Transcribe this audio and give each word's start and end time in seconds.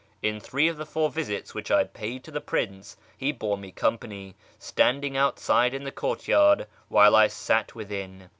In 0.23 0.39
three 0.39 0.67
of 0.67 0.77
the 0.77 0.85
four 0.87 1.11
visits 1.11 1.53
which 1.53 1.69
I 1.69 1.83
paid 1.83 2.23
to 2.23 2.31
the 2.31 2.41
Prince, 2.41 2.97
he 3.15 3.31
bore 3.31 3.55
me 3.55 3.71
company, 3.71 4.33
standing 4.57 5.15
outside 5.15 5.75
in 5.75 5.83
the 5.83 5.91
courtyard 5.91 6.65
while 6.87 7.15
I 7.15 7.27
sat 7.27 7.75
within. 7.75 8.29